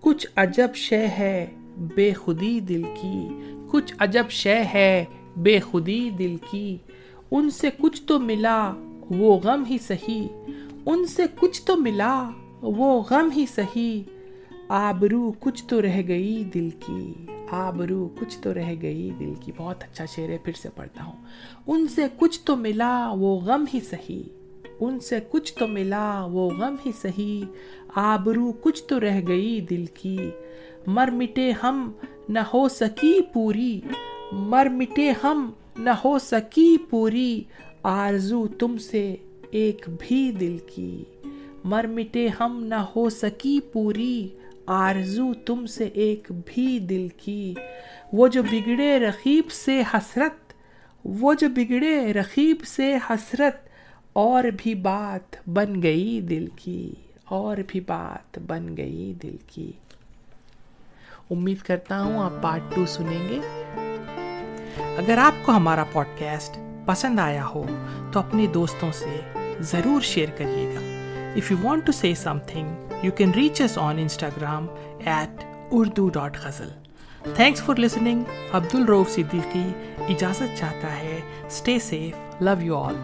کچھ 0.00 0.26
عجب 0.36 0.68
شے 0.74 1.06
ہے 1.06 1.46
بے 1.94 2.12
خودی 2.12 2.60
دل 2.60 2.82
کی، 2.82 3.28
کچھ 3.70 3.94
عجب 3.98 4.30
شے 4.30 4.62
ہے 4.74 5.04
بے 5.36 5.60
خودی 5.60 6.10
دل 6.10 6.36
کی۔ 6.50 6.76
ان 7.30 7.50
سے 7.50 7.68
کچھ 7.78 8.02
تو 8.02 8.18
ملا 8.18 8.72
وہ 9.10 9.38
غم 9.38 9.64
ہی 9.70 9.78
سہی 9.78 10.28
ان 10.86 11.06
سے 11.06 11.22
کچھ 11.40 11.62
تو 11.62 11.76
ملا 11.76 12.30
وہ 12.62 13.02
غم 13.10 13.28
ہی 13.36 13.46
سہی 13.54 14.02
آبرو 14.68 15.32
کچھ 15.40 15.64
تو 15.64 15.82
رہ 15.82 16.00
گئی 16.08 16.44
دل 16.44 16.70
کی۔ 16.70 17.12
آبرو 17.50 18.08
کچھ 18.18 18.38
تو 18.38 18.54
رہ 18.54 18.74
گئی 18.82 19.10
دل 19.18 19.34
کی، 19.40 19.52
بہت 19.56 19.82
اچھا 19.82 20.04
شعر 20.04 20.28
ہے، 20.28 20.38
پھر 20.44 20.52
سے 20.62 20.68
پڑھتا 20.76 21.04
ہوں۔ 21.04 21.24
ان 21.66 21.88
سے 21.88 22.02
کچھ 22.18 22.40
تو 22.40 22.56
ملا 22.56 23.12
وہ 23.18 23.40
غم 23.40 23.64
ہی 23.74 23.80
سہی 23.80 24.22
ان 24.80 25.00
سے 25.00 25.18
کچھ 25.30 25.54
تو 25.54 25.66
ملا 25.66 26.24
وہ 26.24 26.50
غم 26.50 26.76
ہی 26.86 26.92
سہی 27.00 27.44
آبرو 27.94 28.52
کچھ 28.60 28.84
تو 28.84 29.00
رہ 29.00 29.20
گئی 29.28 29.60
دل 29.60 29.84
کی۔ 29.86 30.18
مر 30.86 31.08
مٹے 31.10 31.52
ہم 31.62 31.92
نہ 32.28 32.38
ہو 32.38 32.68
سکی 32.68 33.20
پوری۔ 33.32 33.80
مر 34.32 34.66
مٹے 34.72 35.12
ہم 35.24 35.50
نہ 35.78 35.90
ہو 35.90 36.18
سکی 36.18 36.76
پوری۔ 36.90 37.42
آرزو 37.82 38.46
تم 38.46 38.78
سے 38.78 39.16
ایک 39.50 39.88
بھی 40.00 40.32
دل 40.32 40.58
کی۔ 40.74 41.04
مر 41.64 41.86
مٹے 41.86 42.28
ہم 42.40 42.64
نہ 42.64 42.74
ہو 42.74 43.08
سکی 43.08 43.60
پوری۔ 43.72 44.28
آرزو 44.70 45.34
تم 45.34 45.66
سے 45.66 45.84
ایک 45.84 46.32
بھی 46.46 46.78
دل 46.78 47.08
کی۔ 47.16 47.54
وہ 48.12 48.28
جو 48.28 48.42
بگڑے 48.42 49.00
رقیب 49.00 49.50
سے 49.50 49.82
حسرت، 49.94 50.52
وہ 51.04 51.34
جو 51.34 51.48
بگڑے 51.48 52.12
رقیب 52.12 52.56
سے 52.66 52.96
حسرت، 53.10 53.68
اور 54.12 54.44
بھی 54.56 54.74
بات 54.74 55.48
بن 55.48 55.82
گئی 55.82 56.20
دل 56.20 56.46
کی، 56.56 56.94
اور 57.24 57.56
بھی 57.68 57.80
بات 57.80 58.38
بن 58.46 58.76
گئی 58.76 59.14
دل 59.22 59.36
کی۔ 59.46 59.72
امید 61.30 61.58
کرتا 61.58 62.00
ہوں 62.00 62.18
آپ 62.18 62.42
پارٹ 62.42 62.74
ٹو 62.74 62.86
سنیں 62.86 63.28
گے۔ 63.28 63.40
اگر 64.96 65.18
آپ 65.18 65.46
کو 65.46 65.52
ہمارا 65.52 65.84
پوڈ 65.92 66.06
کاسٹ 66.18 66.58
پسند 66.86 67.18
آیا 67.18 67.46
ہو، 67.46 67.66
تو 68.12 68.20
اپنے 68.20 68.46
دوستوں 68.46 68.92
سے 68.92 69.20
ضرور 69.60 70.00
شیئر 70.00 70.28
کریے 70.36 70.74
گا۔ 70.74 70.80
If 71.36 71.50
you 71.50 71.56
want 71.62 71.86
to 71.86 71.92
see 71.92 72.14
something 72.46 72.87
you 73.02 73.10
can 73.16 73.32
reach 73.34 73.60
us 73.60 73.76
on 73.78 73.98
Instagram 73.98 74.66
at 75.04 75.42
Urdu 75.70 76.08
dot 76.08 76.36
Ghazal 76.44 76.68
thanks 77.34 77.62
for 77.62 77.76
listening 77.76 78.22
Abdul 78.52 78.74
Rauf 78.74 79.10
Siddiqui 79.10 79.62
اجازت 80.08 80.58
چاہتا 80.58 80.92
ہے 80.98 81.20
stay 81.46 81.78
safe 81.80 82.42
love 82.42 82.60
you 82.60 82.76
all 82.76 82.94